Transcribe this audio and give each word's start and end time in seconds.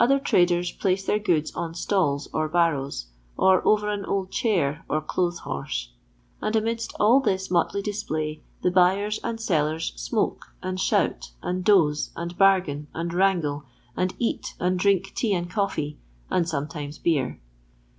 Other 0.00 0.18
traders 0.18 0.72
place 0.72 1.04
their 1.04 1.18
goods 1.18 1.54
on 1.54 1.74
stalls 1.74 2.26
or 2.32 2.48
bar 2.48 2.72
rows, 2.72 3.08
or 3.36 3.62
over 3.68 3.90
an 3.90 4.02
old 4.06 4.30
chair 4.30 4.82
or 4.88 5.02
clothes 5.02 5.40
horse. 5.40 5.90
And 6.40 6.56
amidst 6.56 6.94
all 6.98 7.20
this 7.20 7.50
motley 7.50 7.82
display 7.82 8.40
the 8.62 8.70
buyers 8.70 9.20
and 9.22 9.38
sellers 9.38 9.92
smoke, 9.94 10.54
and 10.62 10.80
shout, 10.80 11.32
and 11.42 11.62
doze, 11.66 12.12
and 12.16 12.38
bargain, 12.38 12.86
and 12.94 13.12
wrangle, 13.12 13.64
and 13.94 14.14
eat 14.18 14.54
and 14.58 14.78
drink 14.78 15.12
tea 15.14 15.34
and 15.34 15.50
coffee, 15.50 15.98
and 16.30 16.48
sometimes 16.48 16.96
beer. 16.96 17.38